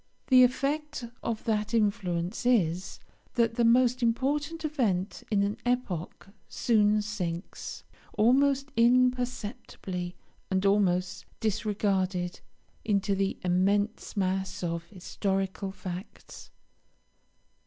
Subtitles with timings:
[0.29, 2.99] The effect of that influence is,
[3.35, 7.83] that the most important event of an epoch soon sinks,
[8.17, 10.15] almost imperceptibly
[10.49, 12.39] and almost disregarded,
[12.83, 16.49] into the immense mass of historical facts.